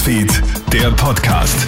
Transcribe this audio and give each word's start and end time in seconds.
Newsfeed, 0.00 0.42
der 0.72 0.90
Podcast. 0.92 1.66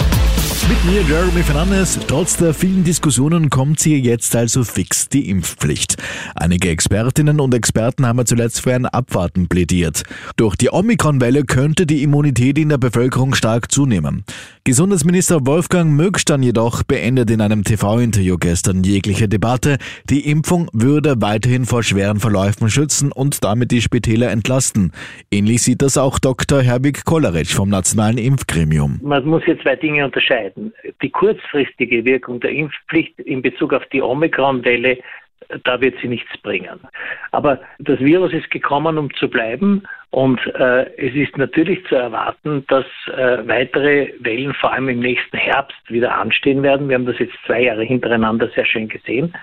Mit 0.67 0.83
mir 0.85 1.01
Jeremy 1.03 1.43
Fernandes. 1.43 1.99
Trotz 2.07 2.35
der 2.35 2.53
vielen 2.55 2.83
Diskussionen 2.83 3.51
kommt 3.51 3.79
sie 3.79 3.97
jetzt 3.97 4.35
also 4.35 4.63
fix 4.63 5.07
die 5.07 5.29
Impfpflicht. 5.29 5.97
Einige 6.33 6.69
Expertinnen 6.69 7.39
und 7.39 7.53
Experten 7.53 8.07
haben 8.07 8.25
zuletzt 8.25 8.61
für 8.61 8.73
ein 8.73 8.87
Abwarten 8.87 9.49
plädiert. 9.49 10.03
Durch 10.35 10.55
die 10.55 10.71
Omikron-Welle 10.71 11.43
könnte 11.43 11.85
die 11.85 12.01
Immunität 12.01 12.57
in 12.57 12.69
der 12.69 12.79
Bevölkerung 12.79 13.35
stark 13.35 13.71
zunehmen. 13.71 14.23
Gesundheitsminister 14.65 15.45
Wolfgang 15.45 15.91
Mögstern 15.91 16.41
jedoch 16.41 16.83
beendet 16.83 17.29
in 17.29 17.41
einem 17.41 17.65
TV-Interview 17.65 18.37
gestern 18.39 18.81
jegliche 18.85 19.27
Debatte. 19.27 19.75
Die 20.09 20.31
Impfung 20.31 20.69
würde 20.71 21.15
weiterhin 21.17 21.65
vor 21.65 21.83
schweren 21.83 22.21
Verläufen 22.21 22.69
schützen 22.69 23.11
und 23.11 23.43
damit 23.43 23.71
die 23.71 23.81
Spitäler 23.81 24.31
entlasten. 24.31 24.93
Ähnlich 25.29 25.63
sieht 25.63 25.81
das 25.81 25.97
auch 25.97 26.17
Dr. 26.17 26.61
Herbig 26.61 27.03
Kolleritsch 27.03 27.53
vom 27.53 27.67
Nationalen 27.67 28.17
Impfgremium. 28.17 29.01
Man 29.03 29.25
muss 29.25 29.43
hier 29.43 29.59
zwei 29.59 29.75
Dinge 29.75 30.05
unterscheiden. 30.05 30.73
Die 31.01 31.09
kurzfristige 31.09 32.05
Wirkung 32.05 32.39
der 32.39 32.51
Impfpflicht 32.51 33.19
in 33.19 33.41
Bezug 33.41 33.73
auf 33.73 33.83
die 33.91 34.01
Omikron-Welle 34.01 34.99
da 35.63 35.81
wird 35.81 35.95
sie 36.01 36.07
nichts 36.07 36.37
bringen. 36.39 36.79
Aber 37.31 37.59
das 37.79 37.99
Virus 37.99 38.33
ist 38.33 38.49
gekommen, 38.51 38.97
um 38.97 39.13
zu 39.15 39.29
bleiben 39.29 39.83
und 40.13 40.39
äh, 40.55 40.83
es 40.97 41.15
ist 41.15 41.37
natürlich 41.37 41.83
zu 41.87 41.95
erwarten, 41.95 42.63
dass 42.67 42.85
äh, 43.07 43.47
weitere 43.47 44.13
Wellen 44.19 44.53
vor 44.53 44.71
allem 44.71 44.89
im 44.89 44.99
nächsten 44.99 45.37
Herbst 45.37 45.81
wieder 45.87 46.15
anstehen 46.15 46.61
werden. 46.61 46.87
Wir 46.87 46.95
haben 46.95 47.07
das 47.07 47.17
jetzt 47.17 47.33
zwei 47.47 47.63
Jahre 47.63 47.83
hintereinander 47.83 48.47
sehr 48.49 48.65
schön 48.65 48.87
gesehen. 48.87 49.33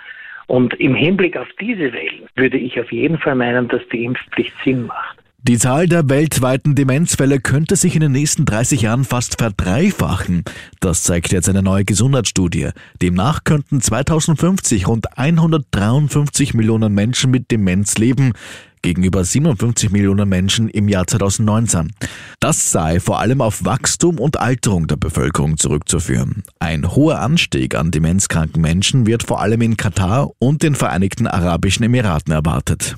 Und 0.47 0.75
im 0.81 0.95
Hinblick 0.95 1.37
auf 1.37 1.49
diese 1.61 1.93
Wellen 1.93 2.29
würde 2.37 2.57
ich 2.57 2.79
auf 2.81 2.93
jeden 2.93 3.19
Fall 3.19 3.35
meinen, 3.35 3.67
dass 3.67 3.87
die 3.89 4.05
Impfpflicht 4.05 4.55
Sinn 4.65 4.87
macht. 4.87 5.10
Die 5.43 5.57
Zahl 5.57 5.89
der 5.89 6.11
weltweiten 6.11 6.75
Demenzfälle 6.75 7.41
könnte 7.41 7.75
sich 7.75 7.95
in 7.95 8.03
den 8.03 8.13
nächsten 8.13 8.45
30 8.45 8.83
Jahren 8.83 9.05
fast 9.05 9.39
verdreifachen. 9.39 10.45
Das 10.81 11.03
zeigt 11.03 11.33
jetzt 11.33 11.49
eine 11.49 11.63
neue 11.63 11.87
Gesundheitsstudie. 11.87 12.71
Demnach 13.01 13.45
könnten 13.45 13.81
2050 13.81 14.87
rund 14.87 15.17
153 15.17 16.53
Millionen 16.53 16.93
Menschen 16.93 17.31
mit 17.31 17.51
Demenz 17.51 17.97
leben 17.97 18.35
gegenüber 18.83 19.25
57 19.25 19.91
Millionen 19.91 20.29
Menschen 20.29 20.69
im 20.69 20.89
Jahr 20.89 21.07
2019. 21.07 21.93
Das 22.39 22.71
sei 22.71 23.01
vor 23.01 23.21
allem 23.21 23.41
auf 23.41 23.65
Wachstum 23.65 24.19
und 24.19 24.39
Alterung 24.39 24.89
der 24.89 24.97
Bevölkerung 24.97 25.57
zurückzuführen. 25.57 26.43
Ein 26.59 26.91
hoher 26.91 27.21
Anstieg 27.21 27.75
an 27.75 27.91
demenzkranken 27.91 28.61
Menschen 28.61 29.07
wird 29.07 29.23
vor 29.23 29.41
allem 29.41 29.63
in 29.63 29.77
Katar 29.77 30.31
und 30.39 30.63
den 30.63 30.75
Vereinigten 30.75 31.27
Arabischen 31.27 31.85
Emiraten 31.85 32.33
erwartet. 32.33 32.97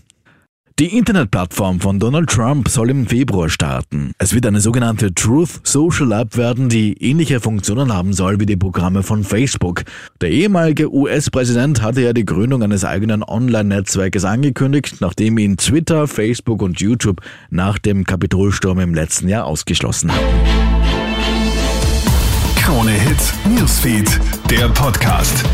Die 0.78 0.96
Internetplattform 0.96 1.80
von 1.80 1.98
Donald 1.98 2.30
Trump 2.30 2.66
soll 2.66 2.88
im 2.88 3.06
Februar 3.06 3.50
starten. 3.50 4.12
Es 4.16 4.34
wird 4.34 4.46
eine 4.46 4.60
sogenannte 4.60 5.12
Truth 5.12 5.60
Social 5.64 6.12
App 6.12 6.38
werden, 6.38 6.70
die 6.70 6.94
ähnliche 7.02 7.40
Funktionen 7.40 7.92
haben 7.92 8.14
soll 8.14 8.40
wie 8.40 8.46
die 8.46 8.56
Programme 8.56 9.02
von 9.02 9.22
Facebook. 9.22 9.82
Der 10.22 10.30
ehemalige 10.30 10.90
US-Präsident 10.90 11.82
hatte 11.82 12.00
ja 12.00 12.14
die 12.14 12.24
Gründung 12.24 12.62
eines 12.62 12.86
eigenen 12.86 13.22
Online-Netzwerkes 13.22 14.24
angekündigt, 14.24 14.96
nachdem 15.00 15.36
ihn 15.36 15.58
Twitter, 15.58 16.08
Facebook 16.08 16.62
und 16.62 16.80
YouTube 16.80 17.20
nach 17.50 17.78
dem 17.78 18.04
Kapitolsturm 18.04 18.80
im 18.80 18.94
letzten 18.94 19.28
Jahr 19.28 19.44
ausgeschlossen 19.44 20.10
hatten. 20.10 20.24
Krone 22.56 22.92
Hits, 22.92 23.34
Newsfeed, 23.44 24.18
der 24.48 24.68
Podcast. 24.70 25.44